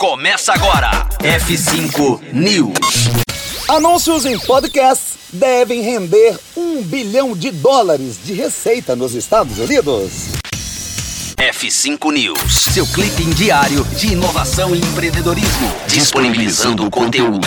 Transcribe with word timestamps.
Começa 0.00 0.54
agora. 0.54 1.06
F5 1.18 2.32
News. 2.32 3.10
Anúncios 3.68 4.24
em 4.24 4.38
podcasts 4.38 5.18
devem 5.30 5.82
render 5.82 6.40
um 6.56 6.82
bilhão 6.82 7.36
de 7.36 7.50
dólares 7.50 8.18
de 8.24 8.32
receita 8.32 8.96
nos 8.96 9.12
Estados 9.12 9.58
Unidos. 9.58 10.30
F5 11.36 12.12
News, 12.14 12.54
seu 12.72 12.86
clipe 12.86 13.24
diário 13.34 13.84
de 13.84 14.14
inovação 14.14 14.74
e 14.74 14.78
empreendedorismo, 14.78 15.70
disponibilizando 15.86 16.86
o 16.86 16.90
conteúdo. 16.90 17.46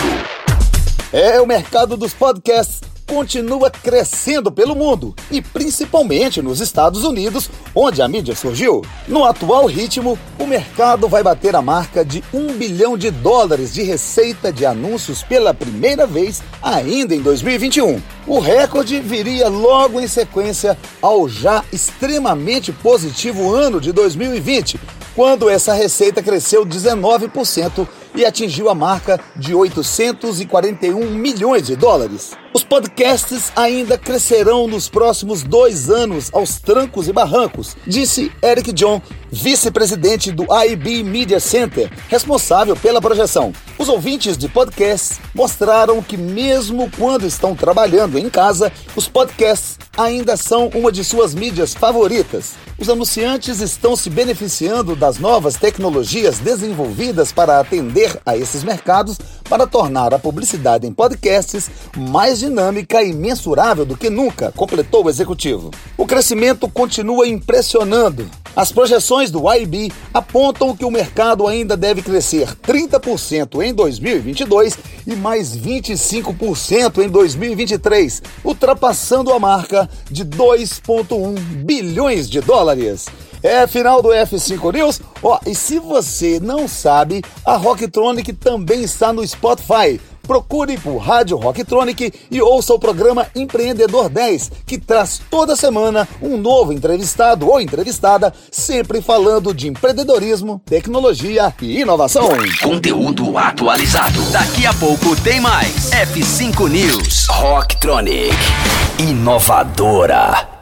É 1.11 1.41
o 1.41 1.47
mercado 1.47 1.97
dos 1.97 2.13
podcasts 2.13 2.81
continua 3.07 3.69
crescendo 3.69 4.51
pelo 4.51 4.75
mundo 4.75 5.15
e 5.29 5.41
principalmente 5.41 6.41
nos 6.41 6.59
Estados 6.59 7.03
Unidos, 7.03 7.49
onde 7.75 8.01
a 8.01 8.07
mídia 8.07 8.35
surgiu. 8.35 8.81
No 9.07 9.23
atual 9.23 9.65
ritmo, 9.65 10.17
o 10.39 10.45
mercado 10.45 11.07
vai 11.07 11.23
bater 11.23 11.55
a 11.55 11.61
marca 11.61 12.03
de 12.03 12.23
um 12.33 12.53
bilhão 12.53 12.97
de 12.97 13.11
dólares 13.11 13.73
de 13.73 13.83
receita 13.83 14.51
de 14.51 14.65
anúncios 14.65 15.23
pela 15.23 15.53
primeira 15.53 16.05
vez 16.05 16.41
ainda 16.61 17.15
em 17.15 17.21
2021. 17.21 18.01
O 18.25 18.39
recorde 18.39 18.99
viria 18.99 19.47
logo 19.47 19.99
em 19.99 20.07
sequência 20.07 20.77
ao 21.01 21.27
já 21.27 21.63
extremamente 21.71 22.71
positivo 22.71 23.53
ano 23.53 23.81
de 23.81 23.91
2020, 23.91 24.79
quando 25.15 25.49
essa 25.49 25.73
receita 25.73 26.23
cresceu 26.23 26.65
19% 26.65 27.87
e 28.15 28.25
atingiu 28.25 28.69
a 28.69 28.75
marca 28.75 29.19
de 29.35 29.53
841 29.53 31.09
milhões 31.11 31.67
de 31.67 31.75
dólares. 31.75 32.31
Os 32.53 32.63
podcasts 32.63 33.51
ainda 33.55 33.97
crescerão 33.97 34.67
nos 34.67 34.87
próximos 34.87 35.41
dois 35.41 35.89
anos 35.89 36.29
aos 36.31 36.59
trancos 36.59 37.07
e 37.07 37.13
barrancos, 37.13 37.75
disse 37.87 38.31
Eric 38.43 38.71
John, 38.71 39.01
vice-presidente 39.31 40.31
do 40.31 40.45
IB 40.65 41.03
Media 41.03 41.39
Center, 41.39 41.91
responsável 42.07 42.75
pela 42.75 43.01
projeção. 43.01 43.51
Os 43.83 43.89
ouvintes 43.89 44.37
de 44.37 44.47
podcasts 44.47 45.19
mostraram 45.35 46.01
que, 46.01 46.15
mesmo 46.15 46.89
quando 46.97 47.27
estão 47.27 47.53
trabalhando 47.53 48.17
em 48.17 48.29
casa, 48.29 48.71
os 48.95 49.09
podcasts 49.09 49.77
ainda 49.97 50.37
são 50.37 50.69
uma 50.73 50.89
de 50.89 51.03
suas 51.03 51.35
mídias 51.35 51.73
favoritas. 51.73 52.53
Os 52.79 52.87
anunciantes 52.87 53.59
estão 53.59 53.97
se 53.97 54.09
beneficiando 54.09 54.95
das 54.95 55.19
novas 55.19 55.57
tecnologias 55.57 56.39
desenvolvidas 56.39 57.33
para 57.33 57.59
atender 57.59 58.17
a 58.25 58.37
esses 58.37 58.63
mercados 58.63 59.17
para 59.49 59.67
tornar 59.67 60.13
a 60.13 60.17
publicidade 60.17 60.87
em 60.87 60.93
podcasts 60.93 61.69
mais 61.97 62.39
dinâmica 62.39 63.03
e 63.03 63.11
mensurável 63.11 63.83
do 63.83 63.97
que 63.97 64.09
nunca, 64.09 64.53
completou 64.53 65.03
o 65.03 65.09
executivo. 65.09 65.71
O 65.97 66.05
crescimento 66.05 66.69
continua 66.69 67.27
impressionando. 67.27 68.42
As 68.55 68.71
projeções 68.71 69.31
do 69.31 69.51
IB 69.51 69.91
apontam 70.13 70.75
que 70.75 70.85
o 70.85 70.91
mercado 70.91 71.47
ainda 71.47 71.75
deve 71.75 72.03
crescer 72.03 72.55
30% 72.57 73.63
em 73.63 73.73
2022 73.73 74.77
e 75.07 75.15
mais 75.15 75.57
25% 75.57 77.03
em 77.03 77.09
2023, 77.09 78.21
ultrapassando 78.45 79.33
a 79.33 79.39
marca 79.39 79.89
de 80.09 80.23
2,1 80.23 81.39
bilhões 81.63 82.29
de 82.29 82.41
dólares. 82.41 83.07
É 83.41 83.67
final 83.67 84.01
do 84.01 84.09
F5 84.09 84.73
News. 84.73 85.01
Ó, 85.21 85.35
oh, 85.35 85.49
e 85.49 85.53
se 85.53 85.77
você 85.79 86.39
não 86.39 86.67
sabe, 86.67 87.21
a 87.43 87.57
Rocktronic 87.57 88.31
também 88.33 88.83
está 88.83 89.11
no 89.11 89.27
Spotify. 89.27 89.99
Procure 90.25 90.77
por 90.77 90.97
Rádio 90.99 91.35
Rocktronic 91.35 92.13
e 92.31 92.41
ouça 92.41 92.73
o 92.73 92.79
programa 92.79 93.27
Empreendedor 93.35 94.07
10, 94.07 94.51
que 94.65 94.77
traz 94.77 95.21
toda 95.29 95.55
semana 95.55 96.07
um 96.21 96.37
novo 96.37 96.71
entrevistado 96.71 97.49
ou 97.49 97.59
entrevistada, 97.59 98.33
sempre 98.49 99.01
falando 99.01 99.53
de 99.53 99.67
empreendedorismo, 99.67 100.61
tecnologia 100.65 101.53
e 101.61 101.81
inovação. 101.81 102.29
Conteúdo 102.61 103.37
atualizado. 103.37 104.21
Daqui 104.31 104.65
a 104.65 104.73
pouco 104.73 105.13
tem 105.21 105.41
mais. 105.41 105.91
F5 105.91 106.69
News. 106.69 107.27
Rocktronic. 107.27 108.33
Inovadora. 108.99 110.52